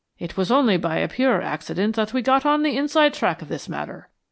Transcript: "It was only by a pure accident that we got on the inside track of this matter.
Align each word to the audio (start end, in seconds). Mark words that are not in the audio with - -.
"It 0.17 0.35
was 0.35 0.51
only 0.51 0.77
by 0.77 0.95
a 0.97 1.07
pure 1.07 1.43
accident 1.43 1.95
that 1.95 2.11
we 2.11 2.23
got 2.23 2.43
on 2.43 2.63
the 2.63 2.75
inside 2.75 3.13
track 3.13 3.43
of 3.43 3.49
this 3.49 3.69
matter. 3.69 4.09